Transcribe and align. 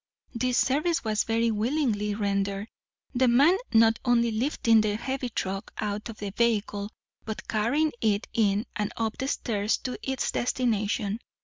This 0.33 0.57
service 0.57 1.03
was 1.03 1.25
very 1.25 1.51
willingly 1.51 2.15
rendered, 2.15 2.69
the 3.13 3.27
man 3.27 3.59
not 3.71 3.99
only 4.03 4.31
lifting 4.31 4.81
the 4.81 4.95
heavy 4.95 5.29
trunk 5.29 5.71
out 5.77 6.09
of 6.09 6.17
the 6.17 6.31
vehicle, 6.31 6.89
but 7.23 7.47
carrying 7.47 7.91
it 8.01 8.25
in 8.33 8.65
and 8.75 8.91
up 8.97 9.19
the 9.19 9.27
stairs 9.27 9.77
to 9.81 9.99
its 10.01 10.31
destination. 10.31 11.19